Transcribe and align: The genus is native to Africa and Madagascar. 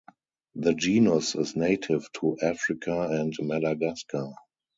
The 0.55 0.73
genus 0.73 1.35
is 1.35 1.55
native 1.55 2.11
to 2.13 2.35
Africa 2.41 3.07
and 3.11 3.35
Madagascar. 3.39 4.33